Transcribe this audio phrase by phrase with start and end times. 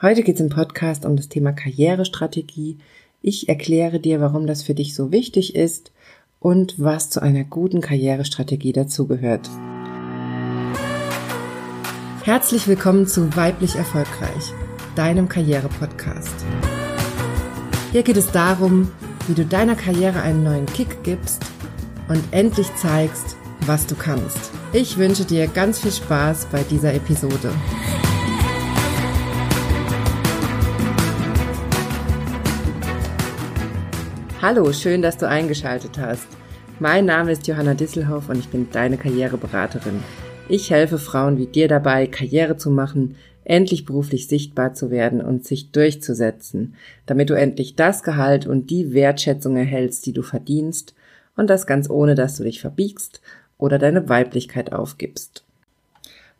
[0.00, 2.78] Heute geht es im Podcast um das Thema Karrierestrategie.
[3.20, 5.90] Ich erkläre dir, warum das für dich so wichtig ist
[6.38, 9.50] und was zu einer guten Karrierestrategie dazugehört.
[12.22, 14.52] Herzlich willkommen zu Weiblich Erfolgreich,
[14.94, 16.46] deinem Karriere-Podcast.
[17.90, 18.92] Hier geht es darum,
[19.26, 21.42] wie du deiner Karriere einen neuen Kick gibst
[22.06, 23.36] und endlich zeigst,
[23.66, 24.52] was du kannst.
[24.72, 27.50] Ich wünsche dir ganz viel Spaß bei dieser Episode.
[34.40, 36.28] Hallo, schön, dass du eingeschaltet hast.
[36.78, 40.00] Mein Name ist Johanna Disselhoff und ich bin deine Karriereberaterin.
[40.48, 45.44] Ich helfe Frauen wie dir dabei, Karriere zu machen, endlich beruflich sichtbar zu werden und
[45.44, 50.94] sich durchzusetzen, damit du endlich das Gehalt und die Wertschätzung erhältst, die du verdienst,
[51.34, 53.20] und das ganz ohne, dass du dich verbiegst
[53.58, 55.42] oder deine Weiblichkeit aufgibst.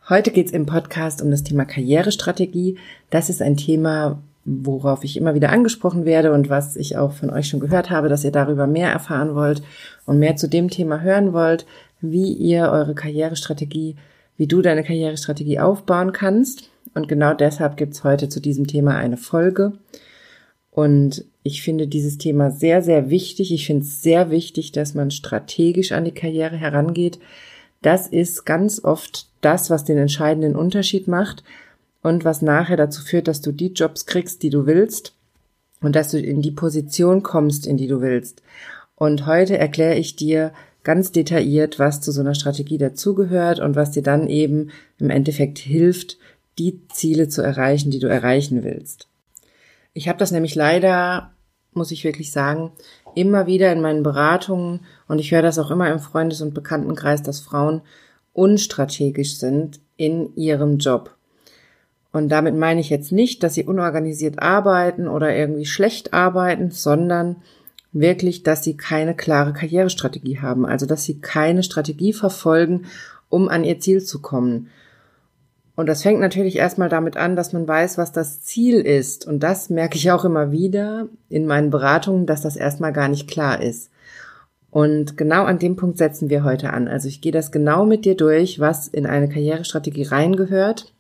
[0.09, 2.79] Heute geht's im Podcast um das Thema Karrierestrategie.
[3.11, 7.31] Das ist ein Thema, worauf ich immer wieder angesprochen werde und was ich auch von
[7.31, 9.63] euch schon gehört habe, dass ihr darüber mehr erfahren wollt
[10.07, 11.67] und mehr zu dem Thema hören wollt,
[12.01, 13.97] wie ihr eure Karrierestrategie,
[14.37, 16.71] wie du deine Karrierestrategie aufbauen kannst.
[16.95, 19.75] Und genau deshalb gibt's heute zu diesem Thema eine Folge.
[20.71, 23.53] Und ich finde dieses Thema sehr, sehr wichtig.
[23.53, 27.19] Ich finde es sehr wichtig, dass man strategisch an die Karriere herangeht.
[27.83, 31.43] Das ist ganz oft das, was den entscheidenden Unterschied macht
[32.03, 35.15] und was nachher dazu führt, dass du die Jobs kriegst, die du willst
[35.81, 38.43] und dass du in die Position kommst, in die du willst.
[38.95, 43.91] Und heute erkläre ich dir ganz detailliert, was zu so einer Strategie dazugehört und was
[43.91, 46.19] dir dann eben im Endeffekt hilft,
[46.59, 49.09] die Ziele zu erreichen, die du erreichen willst.
[49.93, 51.31] Ich habe das nämlich leider,
[51.73, 52.73] muss ich wirklich sagen,
[53.15, 57.23] immer wieder in meinen Beratungen und ich höre das auch immer im Freundes- und Bekanntenkreis,
[57.23, 57.83] dass Frauen
[58.33, 61.18] unstrategisch sind in ihrem Job.
[62.19, 67.37] Und damit meine ich jetzt nicht, dass sie unorganisiert arbeiten oder irgendwie schlecht arbeiten, sondern
[67.93, 70.67] wirklich, dass sie keine klare Karrierestrategie haben.
[70.67, 72.87] Also, dass sie keine Strategie verfolgen,
[73.29, 74.67] um an ihr Ziel zu kommen.
[75.77, 79.25] Und das fängt natürlich erstmal damit an, dass man weiß, was das Ziel ist.
[79.25, 83.31] Und das merke ich auch immer wieder in meinen Beratungen, dass das erstmal gar nicht
[83.31, 83.93] klar ist.
[84.73, 86.89] Und genau an dem Punkt setzen wir heute an.
[86.89, 90.93] Also ich gehe das genau mit dir durch, was in eine Karrierestrategie reingehört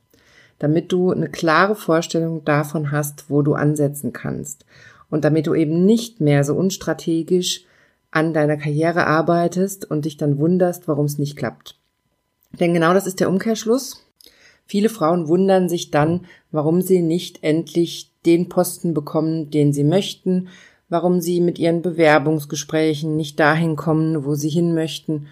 [0.58, 4.64] damit du eine klare Vorstellung davon hast, wo du ansetzen kannst.
[5.10, 7.64] Und damit du eben nicht mehr so unstrategisch
[8.10, 11.78] an deiner Karriere arbeitest und dich dann wunderst, warum es nicht klappt.
[12.58, 14.04] Denn genau das ist der Umkehrschluss.
[14.66, 20.48] Viele Frauen wundern sich dann, warum sie nicht endlich den Posten bekommen, den sie möchten,
[20.88, 25.26] warum sie mit ihren Bewerbungsgesprächen nicht dahin kommen, wo sie hin möchten.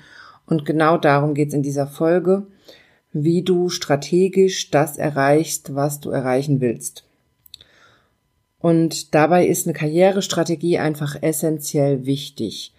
[0.46, 2.46] Und genau darum geht es in dieser Folge
[3.24, 7.04] wie du strategisch das erreichst, was du erreichen willst.
[8.58, 12.74] Und dabei ist eine Karrierestrategie einfach essentiell wichtig.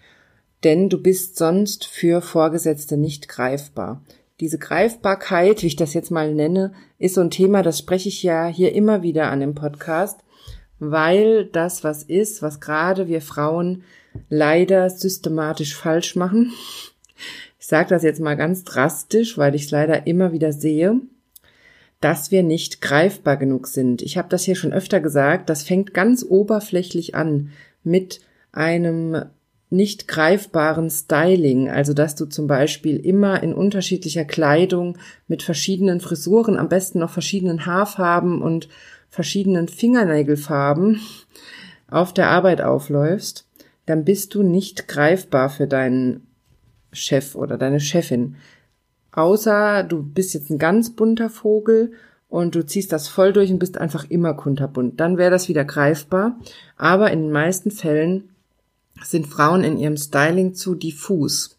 [0.62, 4.02] Denn du bist sonst für Vorgesetzte nicht greifbar.
[4.38, 8.22] Diese Greifbarkeit, wie ich das jetzt mal nenne, ist so ein Thema, das spreche ich
[8.22, 10.20] ja hier immer wieder an dem Podcast,
[10.78, 13.82] weil das was ist, was gerade wir Frauen
[14.28, 16.52] leider systematisch falsch machen
[17.66, 21.00] sage das jetzt mal ganz drastisch, weil ich es leider immer wieder sehe,
[22.00, 24.02] dass wir nicht greifbar genug sind.
[24.02, 27.50] Ich habe das hier schon öfter gesagt, das fängt ganz oberflächlich an
[27.82, 28.20] mit
[28.52, 29.24] einem
[29.70, 34.96] nicht greifbaren Styling, also dass du zum Beispiel immer in unterschiedlicher Kleidung
[35.26, 38.68] mit verschiedenen Frisuren, am besten noch verschiedenen Haarfarben und
[39.10, 41.00] verschiedenen Fingernägelfarben
[41.90, 43.46] auf der Arbeit aufläufst,
[43.84, 46.27] dann bist du nicht greifbar für deinen
[46.92, 48.36] Chef oder deine Chefin.
[49.12, 51.92] Außer du bist jetzt ein ganz bunter Vogel
[52.28, 55.00] und du ziehst das voll durch und bist einfach immer kunterbunt.
[55.00, 56.38] Dann wäre das wieder greifbar.
[56.76, 58.30] Aber in den meisten Fällen
[59.02, 61.58] sind Frauen in ihrem Styling zu diffus.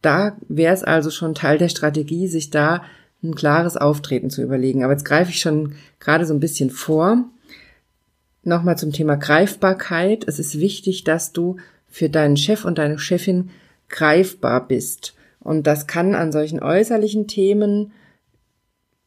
[0.00, 2.82] Da wäre es also schon Teil der Strategie, sich da
[3.22, 4.82] ein klares Auftreten zu überlegen.
[4.82, 7.24] Aber jetzt greife ich schon gerade so ein bisschen vor.
[8.42, 10.24] Nochmal zum Thema Greifbarkeit.
[10.26, 11.56] Es ist wichtig, dass du
[11.88, 13.50] für deinen Chef und deine Chefin
[13.92, 15.14] greifbar bist.
[15.38, 17.92] Und das kann an solchen äußerlichen Themen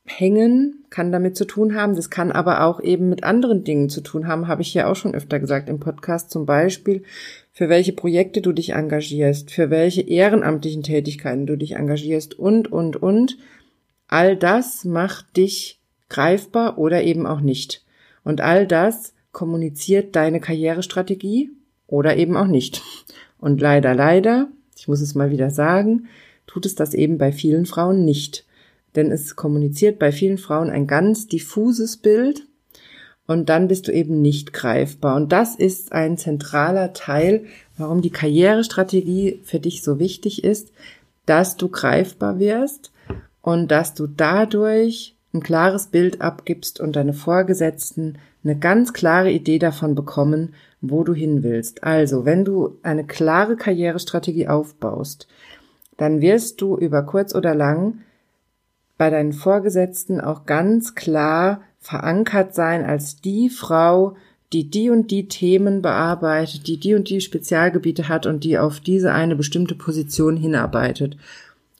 [0.05, 1.95] hängen, kann damit zu tun haben.
[1.95, 4.95] Das kann aber auch eben mit anderen Dingen zu tun haben, habe ich ja auch
[4.95, 6.29] schon öfter gesagt im Podcast.
[6.29, 7.03] Zum Beispiel,
[7.51, 12.95] für welche Projekte du dich engagierst, für welche ehrenamtlichen Tätigkeiten du dich engagierst und, und,
[12.95, 13.37] und.
[14.07, 15.79] All das macht dich
[16.09, 17.83] greifbar oder eben auch nicht.
[18.23, 21.51] Und all das kommuniziert deine Karrierestrategie
[21.87, 22.83] oder eben auch nicht.
[23.39, 26.07] Und leider, leider ich muss es mal wieder sagen,
[26.47, 28.45] tut es das eben bei vielen Frauen nicht.
[28.95, 32.47] Denn es kommuniziert bei vielen Frauen ein ganz diffuses Bild
[33.27, 35.15] und dann bist du eben nicht greifbar.
[35.15, 37.45] Und das ist ein zentraler Teil,
[37.77, 40.71] warum die Karrierestrategie für dich so wichtig ist,
[41.25, 42.91] dass du greifbar wirst
[43.41, 49.59] und dass du dadurch ein klares Bild abgibst und deine Vorgesetzten eine ganz klare Idee
[49.59, 51.83] davon bekommen, wo du hin willst.
[51.83, 55.27] Also, wenn du eine klare Karrierestrategie aufbaust,
[55.97, 57.99] dann wirst du über kurz oder lang
[58.97, 64.15] bei deinen Vorgesetzten auch ganz klar verankert sein als die Frau,
[64.53, 68.79] die die und die Themen bearbeitet, die die und die Spezialgebiete hat und die auf
[68.79, 71.17] diese eine bestimmte Position hinarbeitet.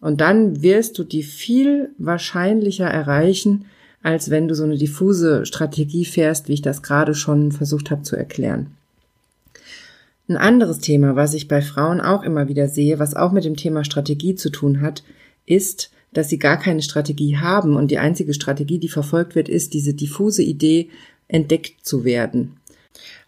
[0.05, 3.65] Und dann wirst du die viel wahrscheinlicher erreichen,
[4.03, 8.03] als wenn du so eine diffuse Strategie fährst, wie ich das gerade schon versucht habe
[8.03, 8.67] zu erklären.
[10.29, 13.55] Ein anderes Thema, was ich bei Frauen auch immer wieder sehe, was auch mit dem
[13.55, 15.01] Thema Strategie zu tun hat,
[15.47, 19.73] ist, dass sie gar keine Strategie haben und die einzige Strategie, die verfolgt wird, ist
[19.73, 20.89] diese diffuse Idee,
[21.27, 22.57] entdeckt zu werden.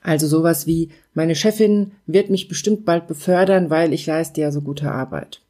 [0.04, 4.62] Also sowas wie, meine Chefin wird mich bestimmt bald befördern, weil ich leiste ja so
[4.62, 5.42] gute Arbeit.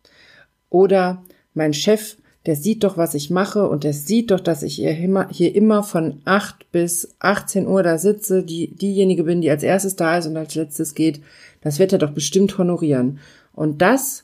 [0.69, 1.23] Oder
[1.53, 4.97] mein Chef, der sieht doch, was ich mache und der sieht doch, dass ich hier
[4.97, 9.63] immer, hier immer von 8 bis 18 Uhr da sitze, die, diejenige bin, die als
[9.63, 11.21] erstes da ist und als letztes geht.
[11.61, 13.19] Das wird er doch bestimmt honorieren.
[13.53, 14.23] Und das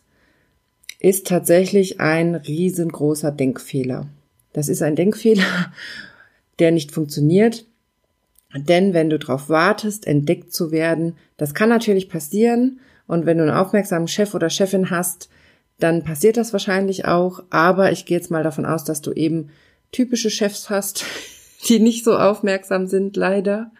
[0.99, 4.07] ist tatsächlich ein riesengroßer Denkfehler.
[4.53, 5.43] Das ist ein Denkfehler,
[6.59, 7.65] der nicht funktioniert.
[8.55, 12.79] Denn wenn du darauf wartest, entdeckt zu werden, das kann natürlich passieren.
[13.07, 15.29] Und wenn du einen aufmerksamen Chef oder Chefin hast,
[15.79, 17.43] dann passiert das wahrscheinlich auch.
[17.49, 19.49] Aber ich gehe jetzt mal davon aus, dass du eben
[19.91, 21.05] typische Chefs hast,
[21.67, 23.71] die nicht so aufmerksam sind, leider.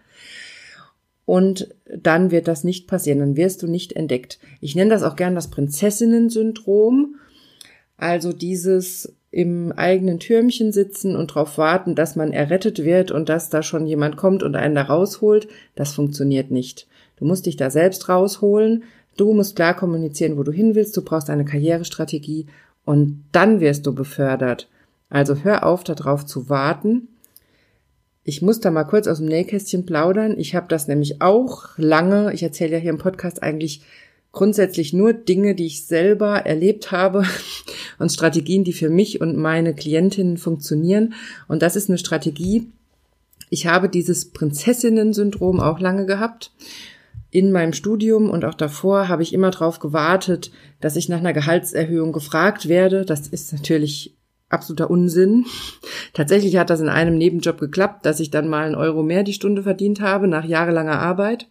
[1.26, 4.40] Und dann wird das nicht passieren, dann wirst du nicht entdeckt.
[4.60, 7.16] Ich nenne das auch gern das Prinzessinnen-Syndrom.
[7.98, 13.50] Also dieses im eigenen Türmchen sitzen und darauf warten, dass man errettet wird und dass
[13.50, 16.88] da schon jemand kommt und einen da rausholt, das funktioniert nicht.
[17.16, 18.84] Du musst dich da selbst rausholen,
[19.18, 22.48] du musst klar kommunizieren, wo du hin willst, du brauchst eine Karrierestrategie
[22.86, 24.70] und dann wirst du befördert.
[25.10, 27.08] Also hör auf, darauf zu warten,
[28.26, 30.40] ich muss da mal kurz aus dem Nähkästchen plaudern.
[30.40, 33.82] Ich habe das nämlich auch lange, ich erzähle ja hier im Podcast eigentlich
[34.32, 37.26] grundsätzlich nur Dinge, die ich selber erlebt habe
[38.00, 41.14] und Strategien, die für mich und meine Klientinnen funktionieren.
[41.48, 42.72] Und das ist eine Strategie.
[43.50, 46.52] Ich habe dieses Prinzessinnen-Syndrom auch lange gehabt.
[47.34, 51.34] In meinem Studium und auch davor habe ich immer darauf gewartet, dass ich nach einer
[51.34, 53.06] Gehaltserhöhung gefragt werde.
[53.06, 54.16] Das ist natürlich
[54.50, 55.46] absoluter Unsinn.
[56.14, 59.34] Tatsächlich hat das in einem Nebenjob geklappt, dass ich dann mal einen Euro mehr die
[59.34, 61.48] Stunde verdient habe nach jahrelanger Arbeit.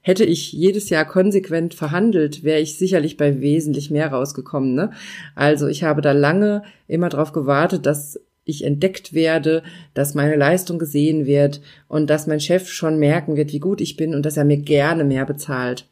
[0.00, 4.74] Hätte ich jedes Jahr konsequent verhandelt, wäre ich sicherlich bei wesentlich mehr rausgekommen.
[4.74, 4.92] Ne?
[5.34, 9.62] Also ich habe da lange immer darauf gewartet, dass ich entdeckt werde,
[9.92, 13.96] dass meine Leistung gesehen wird und dass mein Chef schon merken wird, wie gut ich
[13.96, 15.86] bin und dass er mir gerne mehr bezahlt.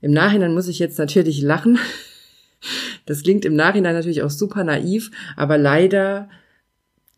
[0.00, 1.78] Im Nachhinein muss ich jetzt natürlich lachen,
[3.06, 6.28] das klingt im Nachhinein natürlich auch super naiv, aber leider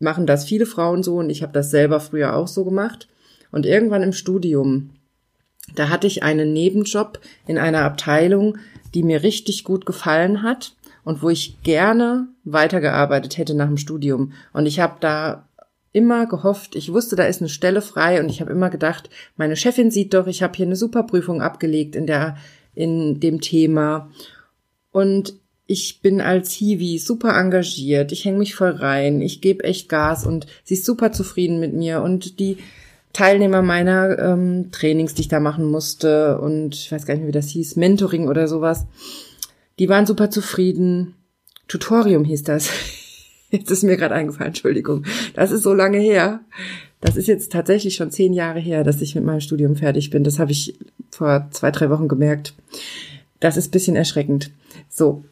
[0.00, 3.08] machen das viele Frauen so und ich habe das selber früher auch so gemacht.
[3.50, 4.90] Und irgendwann im Studium,
[5.75, 8.58] da hatte ich einen Nebenjob in einer Abteilung,
[8.94, 10.73] die mir richtig gut gefallen hat
[11.08, 14.34] und wo ich gerne weitergearbeitet hätte nach dem Studium.
[14.52, 15.49] Und ich habe da
[15.90, 19.08] immer gehofft, ich wusste, da ist eine Stelle frei und ich habe immer gedacht,
[19.38, 22.37] meine Chefin sieht doch, ich habe hier eine super Prüfung abgelegt in der
[22.75, 24.11] in dem Thema
[24.92, 25.32] und
[25.66, 30.26] ich bin als Hiwi super engagiert, ich hänge mich voll rein, ich gebe echt Gas
[30.26, 32.59] und sie ist super zufrieden mit mir und die
[33.14, 37.28] Teilnehmer meiner ähm, Trainings, die ich da machen musste und ich weiß gar nicht mehr,
[37.28, 38.85] wie das hieß, Mentoring oder sowas,
[39.78, 41.14] die waren super zufrieden.
[41.68, 42.70] Tutorium hieß das.
[43.50, 45.04] Jetzt ist mir gerade eingefallen, Entschuldigung.
[45.35, 46.40] Das ist so lange her.
[47.00, 50.25] Das ist jetzt tatsächlich schon zehn Jahre her, dass ich mit meinem Studium fertig bin.
[50.25, 50.76] Das habe ich
[51.11, 52.54] vor zwei, drei Wochen gemerkt.
[53.40, 54.50] Das ist bisschen erschreckend.
[54.90, 55.25] So.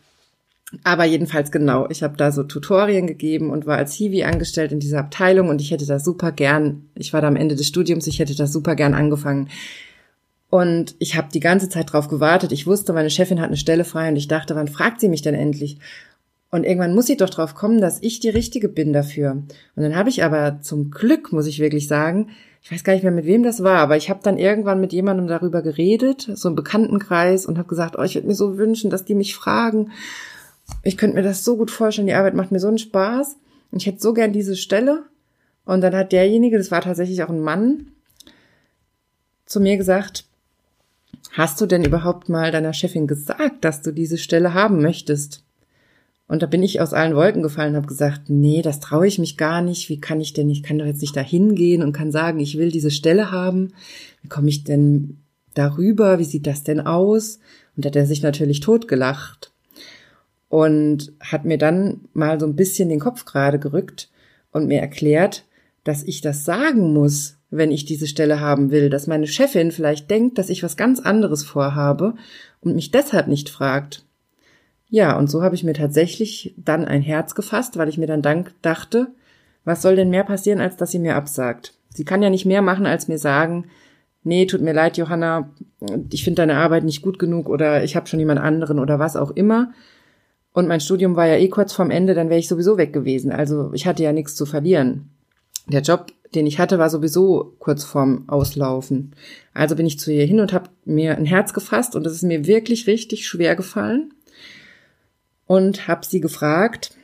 [0.83, 4.81] Aber jedenfalls genau, ich habe da so Tutorien gegeben und war als Hiwi angestellt in
[4.81, 8.07] dieser Abteilung und ich hätte da super gern, ich war da am Ende des Studiums,
[8.09, 9.49] ich hätte da super gern angefangen.
[10.49, 12.53] Und ich habe die ganze Zeit drauf gewartet.
[12.53, 15.23] Ich wusste, meine Chefin hat eine Stelle frei und ich dachte, wann fragt sie mich
[15.23, 15.79] denn endlich?
[16.51, 19.33] Und irgendwann muss sie doch drauf kommen, dass ich die Richtige bin dafür.
[19.33, 22.29] Und dann habe ich aber zum Glück, muss ich wirklich sagen,
[22.63, 24.93] ich weiß gar nicht mehr, mit wem das war, aber ich habe dann irgendwann mit
[24.93, 28.91] jemandem darüber geredet, so im Bekanntenkreis, und habe gesagt, oh, ich würde mir so wünschen,
[28.91, 29.93] dass die mich fragen.
[30.83, 33.37] Ich könnte mir das so gut vorstellen, die Arbeit macht mir so einen Spaß.
[33.71, 35.05] Und ich hätte so gern diese Stelle.
[35.65, 37.89] Und dann hat derjenige, das war tatsächlich auch ein Mann,
[39.45, 40.26] zu mir gesagt,
[41.33, 45.45] hast du denn überhaupt mal deiner Chefin gesagt, dass du diese Stelle haben möchtest?
[46.29, 49.19] Und da bin ich aus allen Wolken gefallen und habe gesagt, nee, das traue ich
[49.19, 49.89] mich gar nicht.
[49.89, 52.59] Wie kann ich denn, ich kann doch jetzt nicht da hingehen und kann sagen, ich
[52.59, 53.73] will diese Stelle haben.
[54.23, 55.19] Wie komme ich denn
[55.55, 56.19] darüber?
[56.19, 57.39] Wie sieht das denn aus?
[57.77, 59.53] Und da hat er sich natürlich totgelacht
[60.49, 64.11] und hat mir dann mal so ein bisschen den Kopf gerade gerückt
[64.51, 65.45] und mir erklärt,
[65.85, 70.11] dass ich das sagen muss, wenn ich diese Stelle haben will, dass meine Chefin vielleicht
[70.11, 72.15] denkt, dass ich was ganz anderes vorhabe
[72.61, 74.05] und mich deshalb nicht fragt.
[74.89, 78.23] Ja, und so habe ich mir tatsächlich dann ein Herz gefasst, weil ich mir dann
[78.23, 79.09] dank dachte,
[79.65, 81.75] was soll denn mehr passieren, als dass sie mir absagt?
[81.89, 83.67] Sie kann ja nicht mehr machen, als mir sagen,
[84.23, 85.51] nee, tut mir leid, Johanna,
[86.13, 89.17] ich finde deine Arbeit nicht gut genug oder ich habe schon jemand anderen oder was
[89.17, 89.73] auch immer.
[90.53, 93.31] Und mein Studium war ja eh kurz vorm Ende, dann wäre ich sowieso weg gewesen.
[93.31, 95.11] Also ich hatte ja nichts zu verlieren.
[95.69, 99.13] Der Job, den ich hatte, war sowieso kurz vorm Auslaufen.
[99.55, 102.23] Also bin ich zu ihr hin und habe mir ein Herz gefasst und es ist
[102.23, 104.15] mir wirklich richtig schwer gefallen
[105.47, 106.95] und habe sie gefragt,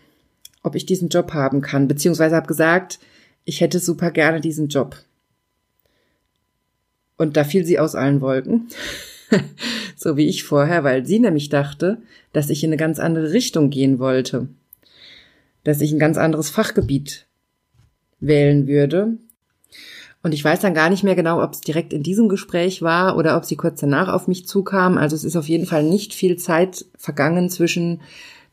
[0.62, 3.00] ob ich diesen Job haben kann, beziehungsweise habe gesagt,
[3.44, 4.96] ich hätte super gerne diesen Job.
[7.16, 8.68] Und da fiel sie aus allen Wolken,
[9.96, 13.70] so wie ich vorher, weil sie nämlich dachte, dass ich in eine ganz andere Richtung
[13.70, 14.48] gehen wollte,
[15.64, 17.26] dass ich ein ganz anderes Fachgebiet
[18.22, 19.18] wählen würde.
[20.22, 23.16] Und ich weiß dann gar nicht mehr genau, ob es direkt in diesem Gespräch war
[23.16, 24.96] oder ob sie kurz danach auf mich zukam.
[24.96, 28.00] Also es ist auf jeden Fall nicht viel Zeit vergangen zwischen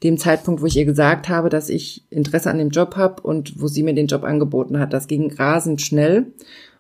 [0.01, 3.61] dem Zeitpunkt, wo ich ihr gesagt habe, dass ich Interesse an dem Job habe und
[3.61, 4.93] wo sie mir den Job angeboten hat.
[4.93, 6.27] Das ging rasend schnell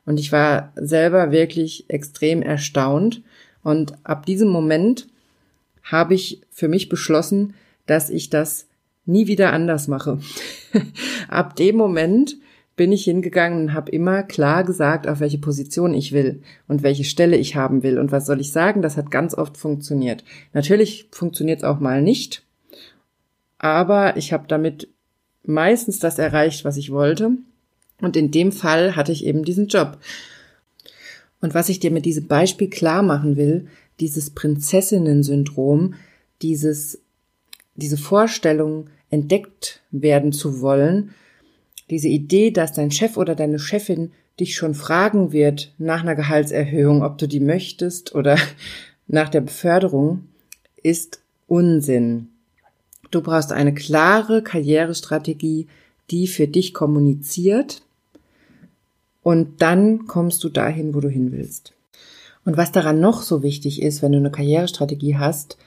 [0.05, 3.21] und ich war selber wirklich extrem erstaunt.
[3.61, 5.07] Und ab diesem Moment
[5.83, 7.53] habe ich für mich beschlossen,
[7.85, 8.67] dass ich das
[9.05, 10.19] nie wieder anders mache.
[11.27, 12.37] ab dem Moment
[12.79, 17.03] bin ich hingegangen und habe immer klar gesagt, auf welche Position ich will und welche
[17.03, 17.99] Stelle ich haben will.
[17.99, 18.81] Und was soll ich sagen?
[18.81, 20.23] Das hat ganz oft funktioniert.
[20.53, 22.43] Natürlich funktioniert es auch mal nicht
[23.59, 24.87] aber ich habe damit
[25.43, 27.31] meistens das erreicht, was ich wollte.
[28.01, 29.99] Und in dem Fall hatte ich eben diesen Job.
[31.41, 33.67] Und was ich dir mit diesem Beispiel klar machen will,
[33.99, 35.95] dieses Prinzessinnen-Syndrom,
[36.41, 37.01] dieses,
[37.75, 41.13] diese Vorstellung, entdeckt werden zu wollen,
[41.89, 47.03] diese Idee, dass dein Chef oder deine Chefin dich schon fragen wird nach einer Gehaltserhöhung,
[47.03, 48.37] ob du die möchtest oder
[49.07, 50.25] nach der Beförderung,
[50.81, 52.27] ist Unsinn.
[53.11, 55.67] Du brauchst eine klare Karrierestrategie,
[56.11, 57.81] die für dich kommuniziert
[59.23, 61.73] und dann kommst du dahin, wo du hin willst.
[62.45, 65.57] Und was daran noch so wichtig ist, wenn du eine Karrierestrategie hast,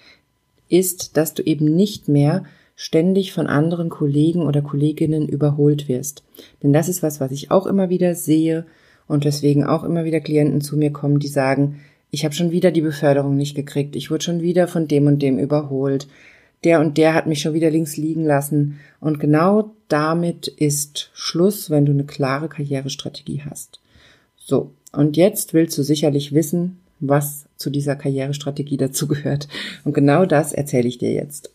[0.68, 6.24] ist, dass du eben nicht mehr ständig von anderen Kollegen oder Kolleginnen überholt wirst.
[6.62, 8.66] Denn das ist was, was ich auch immer wieder sehe
[9.06, 12.70] und deswegen auch immer wieder Klienten zu mir kommen, die sagen, ich habe schon wieder
[12.70, 16.08] die Beförderung nicht gekriegt, ich wurde schon wieder von dem und dem überholt,
[16.64, 18.78] der und der hat mich schon wieder links liegen lassen.
[19.00, 23.80] Und genau damit ist Schluss, wenn du eine klare Karrierestrategie hast.
[24.36, 29.48] So, und jetzt willst du sicherlich wissen, was zu dieser Karrierestrategie dazu gehört.
[29.84, 31.51] Und genau das erzähle ich dir jetzt.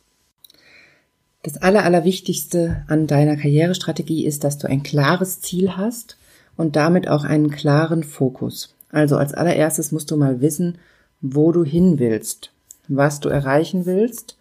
[1.48, 6.18] Das Aller, Allerwichtigste an deiner Karrierestrategie ist, dass du ein klares Ziel hast
[6.58, 8.76] und damit auch einen klaren Fokus.
[8.90, 10.78] Also als allererstes musst du mal wissen,
[11.22, 12.52] wo du hin willst,
[12.90, 14.38] was du erreichen willst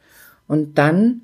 [0.48, 1.20] und dann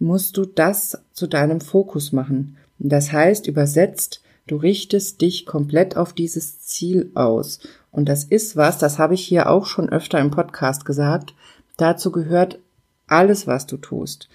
[0.00, 2.56] musst du das zu deinem Fokus machen.
[2.80, 7.60] Das heißt, übersetzt, du richtest dich komplett auf dieses Ziel aus.
[7.92, 11.32] Und das ist was, das habe ich hier auch schon öfter im Podcast gesagt.
[11.76, 12.58] Dazu gehört
[13.06, 14.28] alles, was du tust.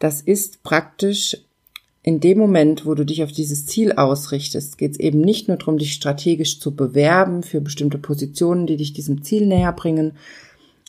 [0.00, 1.36] Das ist praktisch
[2.02, 5.58] in dem Moment, wo du dich auf dieses Ziel ausrichtest, geht es eben nicht nur
[5.58, 10.12] darum, dich strategisch zu bewerben für bestimmte Positionen, die dich diesem Ziel näher bringen,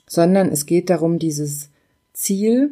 [0.07, 1.69] sondern es geht darum, dieses
[2.13, 2.71] Ziel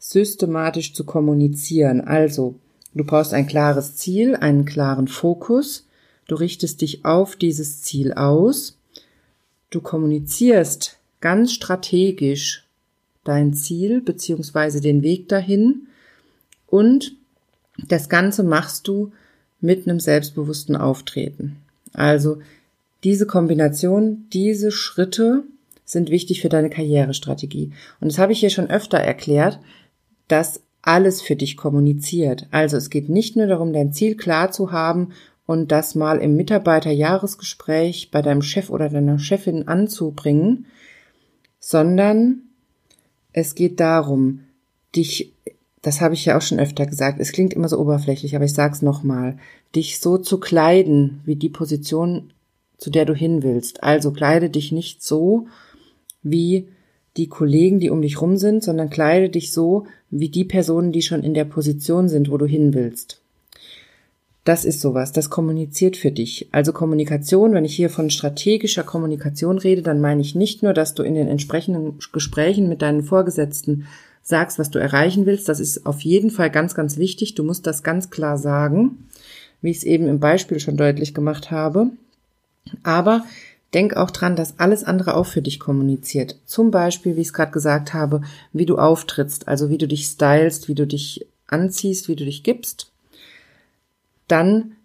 [0.00, 2.00] systematisch zu kommunizieren.
[2.00, 2.56] Also,
[2.92, 5.86] du brauchst ein klares Ziel, einen klaren Fokus,
[6.26, 8.76] du richtest dich auf dieses Ziel aus,
[9.70, 12.66] du kommunizierst ganz strategisch
[13.24, 15.88] dein Ziel beziehungsweise den Weg dahin
[16.66, 17.16] und
[17.88, 19.12] das Ganze machst du
[19.60, 21.56] mit einem selbstbewussten Auftreten.
[21.92, 22.38] Also
[23.04, 25.44] diese Kombination, diese Schritte
[25.84, 27.72] sind wichtig für deine Karrierestrategie.
[28.00, 29.58] Und das habe ich hier schon öfter erklärt,
[30.28, 32.46] dass alles für dich kommuniziert.
[32.50, 35.10] Also es geht nicht nur darum, dein Ziel klar zu haben
[35.46, 40.66] und das mal im Mitarbeiterjahresgespräch bei deinem Chef oder deiner Chefin anzubringen,
[41.58, 42.42] sondern
[43.32, 44.40] es geht darum,
[44.94, 45.32] dich,
[45.82, 48.54] das habe ich ja auch schon öfter gesagt, es klingt immer so oberflächlich, aber ich
[48.54, 49.38] sag's nochmal,
[49.74, 52.32] dich so zu kleiden, wie die Position,
[52.76, 53.82] zu der du hin willst.
[53.82, 55.46] Also kleide dich nicht so,
[56.22, 56.68] wie
[57.16, 61.02] die Kollegen, die um dich rum sind, sondern kleide dich so wie die Personen, die
[61.02, 63.19] schon in der Position sind, wo du hin willst.
[64.44, 66.48] Das ist sowas, das kommuniziert für dich.
[66.50, 70.94] Also Kommunikation, wenn ich hier von strategischer Kommunikation rede, dann meine ich nicht nur, dass
[70.94, 73.86] du in den entsprechenden Gesprächen mit deinen Vorgesetzten
[74.22, 75.48] sagst, was du erreichen willst.
[75.48, 77.34] Das ist auf jeden Fall ganz, ganz wichtig.
[77.34, 79.06] Du musst das ganz klar sagen,
[79.60, 81.90] wie ich es eben im Beispiel schon deutlich gemacht habe.
[82.82, 83.24] Aber
[83.74, 86.36] denk auch dran, dass alles andere auch für dich kommuniziert.
[86.46, 90.06] Zum Beispiel, wie ich es gerade gesagt habe, wie du auftrittst, also wie du dich
[90.06, 92.89] stylst, wie du dich anziehst, wie du dich gibst.
[94.30, 94.76] Dann,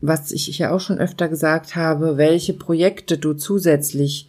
[0.00, 4.28] was ich ja auch schon öfter gesagt habe, welche Projekte du zusätzlich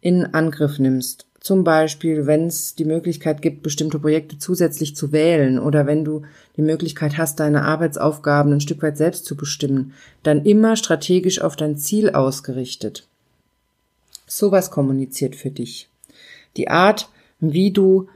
[0.00, 1.26] in Angriff nimmst.
[1.38, 6.22] Zum Beispiel, wenn es die Möglichkeit gibt, bestimmte Projekte zusätzlich zu wählen oder wenn du
[6.56, 9.92] die Möglichkeit hast, deine Arbeitsaufgaben ein Stück weit selbst zu bestimmen,
[10.22, 13.06] dann immer strategisch auf dein Ziel ausgerichtet.
[14.26, 15.88] Sowas kommuniziert für dich.
[16.56, 18.08] Die Art, wie du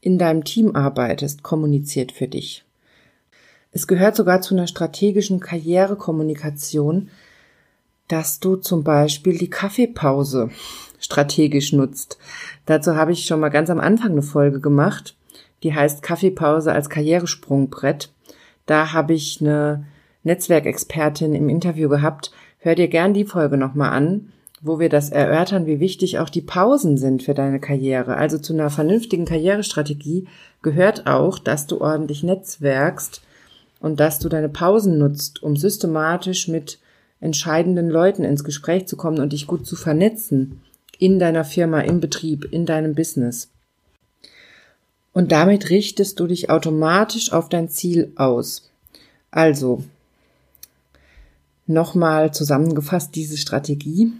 [0.00, 2.64] in deinem Team arbeitest, kommuniziert für dich.
[3.74, 7.08] Es gehört sogar zu einer strategischen Karrierekommunikation,
[8.06, 10.50] dass du zum Beispiel die Kaffeepause
[11.00, 12.18] strategisch nutzt.
[12.66, 15.16] Dazu habe ich schon mal ganz am Anfang eine Folge gemacht,
[15.62, 18.12] die heißt Kaffeepause als Karrieresprungbrett.
[18.66, 19.86] Da habe ich eine
[20.22, 22.30] Netzwerkexpertin im Interview gehabt.
[22.58, 26.42] Hör dir gern die Folge nochmal an, wo wir das erörtern, wie wichtig auch die
[26.42, 28.16] Pausen sind für deine Karriere.
[28.16, 30.28] Also zu einer vernünftigen Karrierestrategie
[30.60, 33.22] gehört auch, dass du ordentlich netzwerkst
[33.82, 36.78] und dass du deine Pausen nutzt, um systematisch mit
[37.20, 40.62] entscheidenden Leuten ins Gespräch zu kommen und dich gut zu vernetzen
[40.98, 43.50] in deiner Firma, im Betrieb, in deinem Business.
[45.12, 48.70] Und damit richtest du dich automatisch auf dein Ziel aus.
[49.32, 49.82] Also,
[51.66, 54.12] nochmal zusammengefasst diese Strategie.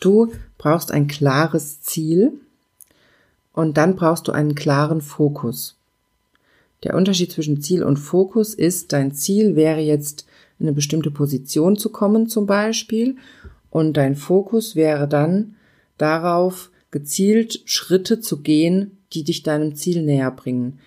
[0.00, 2.32] Du brauchst ein klares Ziel
[3.52, 5.79] und dann brauchst du einen klaren Fokus.
[6.82, 10.26] Der Unterschied zwischen Ziel und Fokus ist, dein Ziel wäre jetzt
[10.58, 13.16] in eine bestimmte Position zu kommen zum Beispiel
[13.70, 15.56] und dein Fokus wäre dann
[15.98, 20.80] darauf, gezielt Schritte zu gehen, die dich deinem Ziel näher bringen.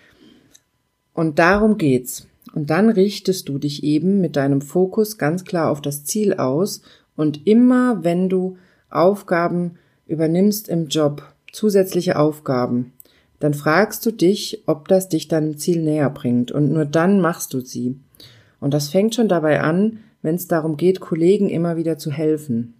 [1.13, 2.28] Und darum geht's.
[2.54, 6.82] Und dann richtest du dich eben mit deinem Fokus ganz klar auf das Ziel aus
[7.15, 8.58] und immer wenn du
[8.89, 12.94] Aufgaben übernimmst im Job, zusätzliche Aufgaben,
[13.43, 17.53] dann fragst du dich, ob das dich deinem Ziel näher bringt und nur dann machst
[17.53, 17.99] du sie.
[18.62, 22.75] Und das fängt schon dabei an, wenn es darum geht, Kollegen immer wieder zu helfen.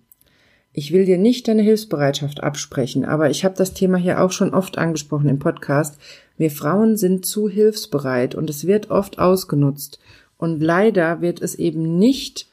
[0.72, 4.54] Ich will dir nicht deine Hilfsbereitschaft absprechen, aber ich habe das Thema hier auch schon
[4.54, 5.98] oft angesprochen im Podcast.
[6.38, 10.00] Wir Frauen sind zu hilfsbereit und es wird oft ausgenutzt.
[10.38, 12.48] Und leider wird es eben nicht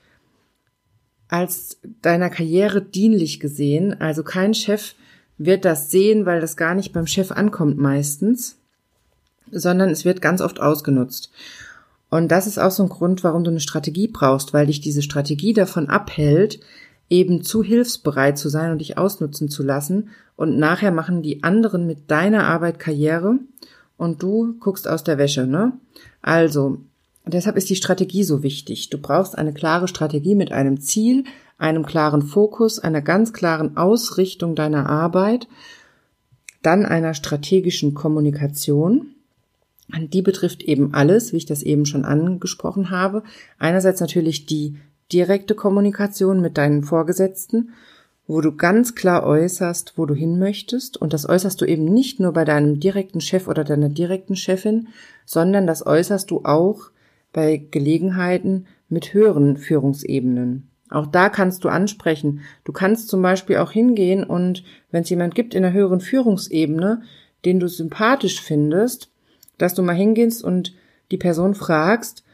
[1.28, 4.00] als deiner Karriere dienlich gesehen.
[4.00, 4.96] Also kein Chef
[5.40, 8.58] wird das sehen, weil das gar nicht beim Chef ankommt meistens,
[9.50, 11.30] sondern es wird ganz oft ausgenutzt.
[12.10, 15.00] Und das ist auch so ein Grund, warum du eine Strategie brauchst, weil dich diese
[15.00, 16.60] Strategie davon abhält,
[17.08, 20.10] eben zu hilfsbereit zu sein und dich ausnutzen zu lassen.
[20.36, 23.38] Und nachher machen die anderen mit deiner Arbeit Karriere
[23.96, 25.72] und du guckst aus der Wäsche, ne?
[26.20, 26.78] Also,
[27.24, 28.90] deshalb ist die Strategie so wichtig.
[28.90, 31.24] Du brauchst eine klare Strategie mit einem Ziel,
[31.60, 35.46] einem klaren Fokus, einer ganz klaren Ausrichtung deiner Arbeit,
[36.62, 39.14] dann einer strategischen Kommunikation.
[39.98, 43.22] Die betrifft eben alles, wie ich das eben schon angesprochen habe.
[43.58, 44.76] Einerseits natürlich die
[45.12, 47.70] direkte Kommunikation mit deinen Vorgesetzten,
[48.26, 50.96] wo du ganz klar äußerst, wo du hin möchtest.
[50.96, 54.88] Und das äußerst du eben nicht nur bei deinem direkten Chef oder deiner direkten Chefin,
[55.26, 56.90] sondern das äußerst du auch
[57.32, 60.69] bei Gelegenheiten mit höheren Führungsebenen.
[60.90, 62.40] Auch da kannst du ansprechen.
[62.64, 67.02] Du kannst zum Beispiel auch hingehen und wenn es jemand gibt in der höheren Führungsebene,
[67.44, 69.08] den du sympathisch findest,
[69.56, 70.74] dass du mal hingehst und
[71.10, 72.24] die Person fragst,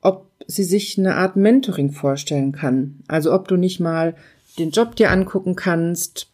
[0.00, 3.00] ob sie sich eine Art Mentoring vorstellen kann.
[3.08, 4.14] Also ob du nicht mal
[4.58, 6.28] den Job dir angucken kannst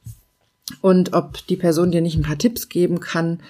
[0.81, 3.41] und ob die Person dir nicht ein paar Tipps geben kann,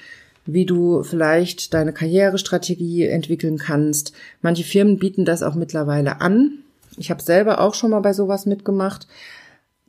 [0.46, 4.12] wie du vielleicht deine Karrierestrategie entwickeln kannst.
[4.42, 6.63] Manche Firmen bieten das auch mittlerweile an.
[6.96, 9.06] Ich habe selber auch schon mal bei sowas mitgemacht.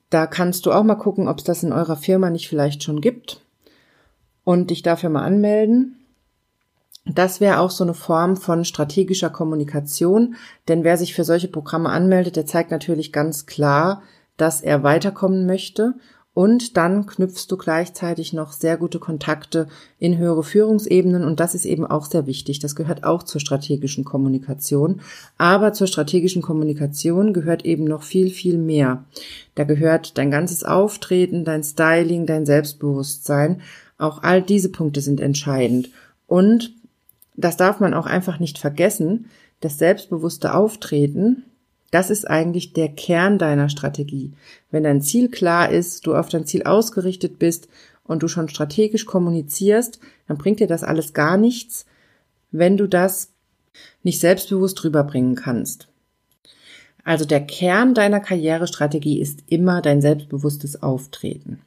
[0.10, 3.02] Da kannst du auch mal gucken, ob es das in eurer Firma nicht vielleicht schon
[3.02, 3.42] gibt
[4.44, 6.00] und dich dafür mal anmelden.
[7.06, 10.36] Das wäre auch so eine Form von strategischer Kommunikation,
[10.68, 14.02] denn wer sich für solche Programme anmeldet, der zeigt natürlich ganz klar,
[14.38, 15.94] dass er weiterkommen möchte
[16.36, 19.70] Und dann knüpfst du gleichzeitig noch sehr gute Kontakte
[20.00, 21.24] in höhere Führungsebenen.
[21.24, 22.60] Und das ist eben auch sehr wichtig.
[22.60, 25.00] Das gehört auch zur strategischen Kommunikation.
[25.38, 29.06] Aber zur strategischen Kommunikation gehört eben noch viel, viel mehr.
[29.56, 33.62] Da gehört dein ganzes Auftreten, dein Styling, dein Selbstbewusstsein.
[33.98, 35.90] Auch all diese Punkte sind entscheidend.
[36.28, 36.74] Und
[37.38, 39.28] das darf man auch einfach nicht vergessen.
[39.62, 41.46] Das selbstbewusste Auftreten
[41.96, 44.34] das ist eigentlich der Kern deiner Strategie.
[44.70, 47.70] Wenn dein Ziel klar ist, du auf dein Ziel ausgerichtet bist
[48.04, 51.86] und du schon strategisch kommunizierst, dann bringt dir das alles gar nichts,
[52.52, 53.30] wenn du das
[54.04, 55.88] nicht selbstbewusst rüberbringen kannst.
[57.06, 61.62] Also der Kern deiner Karrierestrategie ist immer dein selbstbewusstes Auftreten.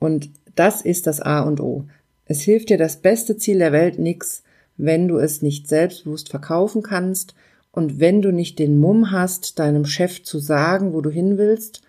[0.00, 1.84] Und das ist das A und O.
[2.24, 4.42] Es hilft dir das beste Ziel der Welt nix,
[4.76, 7.36] wenn du es nicht selbstbewusst verkaufen kannst
[7.76, 11.82] und wenn du nicht den Mumm hast, deinem Chef zu sagen, wo du hin willst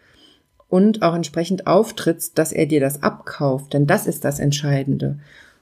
[0.68, 5.18] und auch entsprechend auftrittst, dass er dir das abkauft, denn das ist das Entscheidende.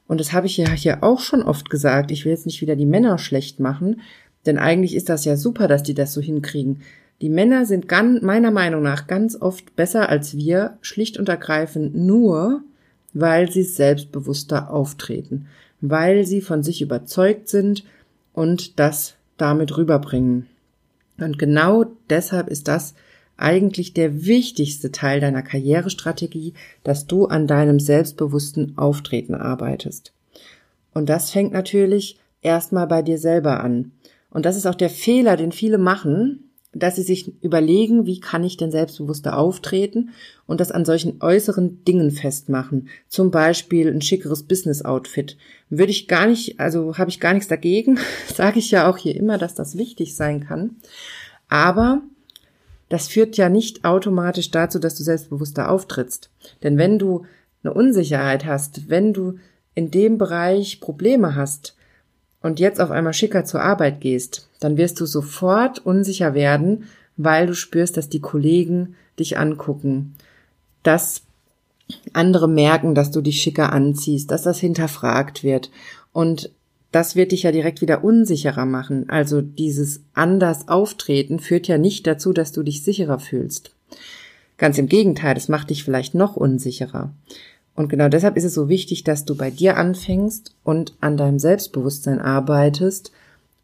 [0.08, 2.10] Und das habe ich ja hier auch schon oft gesagt.
[2.10, 4.02] Ich will jetzt nicht wieder die Männer schlecht machen,
[4.48, 6.82] denn eigentlich ist das ja super, dass die das so hinkriegen.
[7.22, 11.96] Die Männer sind ganz, meiner Meinung nach ganz oft besser als wir, schlicht und ergreifend
[11.96, 12.64] nur,
[13.14, 15.46] weil sie selbstbewusster auftreten,
[15.82, 17.84] weil sie von sich überzeugt sind
[18.34, 20.48] und das damit rüberbringen.
[21.18, 22.96] Und genau deshalb ist das
[23.38, 30.14] eigentlich der wichtigste Teil deiner Karrierestrategie, dass du an deinem selbstbewussten Auftreten arbeitest.
[30.94, 33.92] Und das fängt natürlich erstmal bei dir selber an.
[34.30, 38.44] Und das ist auch der Fehler, den viele machen, dass sie sich überlegen, wie kann
[38.44, 40.10] ich denn selbstbewusster auftreten
[40.46, 42.90] und das an solchen äußeren Dingen festmachen.
[43.08, 45.38] Zum Beispiel ein schickeres Business-Outfit.
[45.70, 47.98] Würde ich gar nicht, also habe ich gar nichts dagegen,
[48.34, 50.76] sage ich ja auch hier immer, dass das wichtig sein kann.
[51.48, 52.02] Aber
[52.90, 56.30] das führt ja nicht automatisch dazu, dass du selbstbewusster auftrittst.
[56.62, 57.26] Denn wenn du
[57.64, 59.40] eine Unsicherheit hast, wenn du
[59.76, 61.75] in dem Bereich Probleme hast,
[62.46, 66.84] und jetzt auf einmal schicker zur Arbeit gehst, dann wirst du sofort unsicher werden,
[67.18, 70.14] weil du spürst, dass die Kollegen dich angucken,
[70.84, 71.24] dass
[72.14, 75.72] andere merken, dass du dich schicker anziehst, dass das hinterfragt wird.
[76.14, 76.52] Und
[76.92, 79.10] das wird dich ja direkt wieder unsicherer machen.
[79.10, 83.72] Also dieses anders auftreten führt ja nicht dazu, dass du dich sicherer fühlst.
[84.60, 87.12] Ganz im Gegenteil, es macht dich vielleicht noch unsicherer.
[87.76, 91.40] Und genau deshalb ist es so wichtig, dass du bei dir anfängst und an deinem
[91.40, 93.12] Selbstbewusstsein arbeitest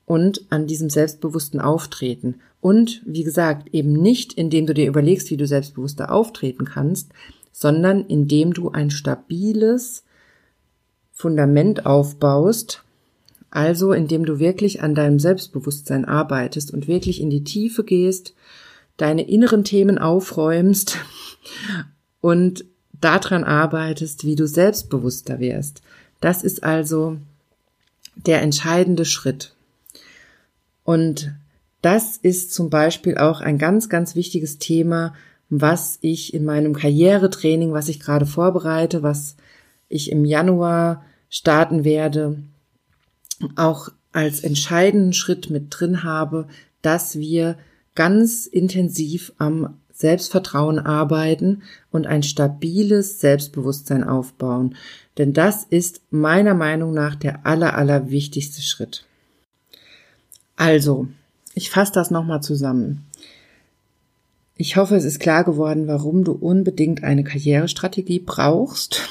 [0.06, 2.42] und an diesem selbstbewussten Auftreten.
[2.60, 7.12] Und wie gesagt, eben nicht, indem du dir überlegst, wie du selbstbewusster auftreten kannst,
[7.54, 10.04] sondern indem du ein stabiles
[11.14, 12.84] Fundament aufbaust,
[13.50, 18.34] also indem du wirklich an deinem Selbstbewusstsein arbeitest und wirklich in die Tiefe gehst,
[18.98, 20.98] deine inneren Themen aufräumst
[22.22, 22.66] und
[23.02, 25.82] daran arbeitest, wie du selbstbewusster wirst.
[26.20, 27.18] Das ist also
[28.16, 29.54] der entscheidende Schritt.
[30.84, 31.34] Und
[31.82, 35.14] das ist zum Beispiel auch ein ganz, ganz wichtiges Thema,
[35.50, 39.36] was ich in meinem Karrieretraining, was ich gerade vorbereite, was
[39.90, 42.38] ich im Januar starten werde,
[43.56, 46.48] auch als entscheidenden Schritt mit drin habe,
[46.82, 47.58] dass wir
[47.96, 54.76] ganz intensiv am Selbstvertrauen arbeiten und ein stabiles Selbstbewusstsein aufbauen.
[55.18, 59.06] Denn das ist meiner Meinung nach der aller, aller wichtigste Schritt.
[60.58, 61.08] Also,
[61.54, 63.06] ich fasse das nochmal zusammen.
[64.58, 69.02] Ich hoffe, es ist klar geworden, warum du unbedingt eine Karrierestrategie brauchst,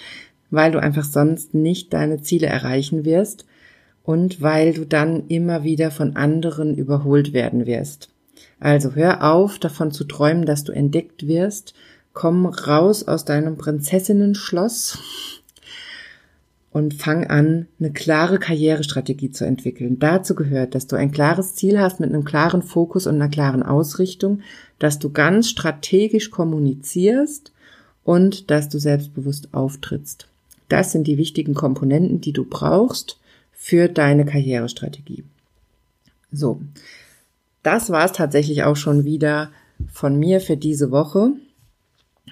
[0.50, 3.46] weil du einfach sonst nicht deine Ziele erreichen wirst
[4.02, 8.08] und weil du dann immer wieder von anderen überholt werden wirst.
[8.58, 11.74] Also hör auf, davon zu träumen, dass du entdeckt wirst.
[12.12, 14.98] Komm raus aus deinem Prinzessinnenschloss
[16.76, 19.98] und fang an, eine klare Karrierestrategie zu entwickeln.
[19.98, 23.62] Dazu gehört, dass du ein klares Ziel hast mit einem klaren Fokus und einer klaren
[23.62, 24.40] Ausrichtung,
[24.78, 27.52] dass du ganz strategisch kommunizierst
[28.04, 30.28] und dass du selbstbewusst auftrittst.
[30.68, 33.18] Das sind die wichtigen Komponenten, die du brauchst
[33.52, 35.24] für deine Karrierestrategie.
[36.30, 36.60] So,
[37.66, 39.50] das war es tatsächlich auch schon wieder
[39.92, 41.32] von mir für diese Woche.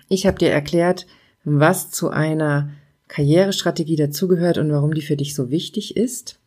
[0.09, 1.07] Ich habe dir erklärt,
[1.45, 2.71] was zu einer
[3.09, 6.39] Karrierestrategie dazugehört und warum die für dich so wichtig ist.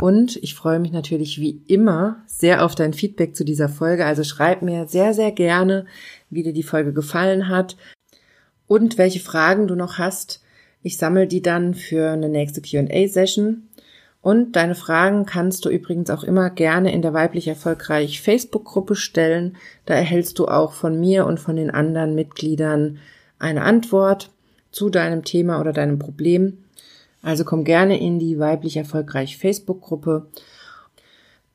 [0.00, 4.04] Und ich freue mich natürlich wie immer sehr auf dein Feedback zu dieser Folge.
[4.04, 5.86] Also schreib mir sehr, sehr gerne,
[6.30, 7.76] wie dir die Folge gefallen hat
[8.66, 10.42] und welche Fragen du noch hast.
[10.82, 13.67] Ich sammle die dann für eine nächste QA-Session.
[14.20, 19.56] Und deine Fragen kannst du übrigens auch immer gerne in der weiblich erfolgreich Facebook-Gruppe stellen.
[19.86, 22.98] Da erhältst du auch von mir und von den anderen Mitgliedern
[23.38, 24.30] eine Antwort
[24.72, 26.58] zu deinem Thema oder deinem Problem.
[27.22, 30.26] Also komm gerne in die weiblich erfolgreich Facebook-Gruppe.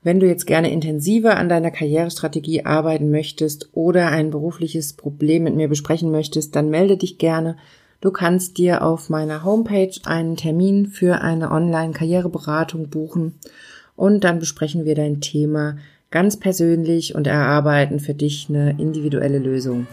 [0.02, 5.56] Wenn du jetzt gerne intensiver an deiner Karrierestrategie arbeiten möchtest oder ein berufliches Problem mit
[5.56, 7.58] mir besprechen möchtest, dann melde dich gerne.
[8.04, 13.40] Du kannst dir auf meiner Homepage einen Termin für eine Online-Karriereberatung buchen
[13.96, 15.78] und dann besprechen wir dein Thema
[16.12, 19.88] ganz persönlich und erarbeiten für dich eine individuelle Lösung.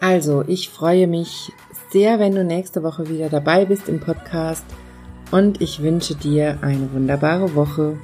[0.00, 1.50] Also, ich freue mich
[1.92, 4.66] sehr, wenn du nächste Woche wieder dabei bist im Podcast
[5.30, 7.96] und ich wünsche dir eine wunderbare Woche.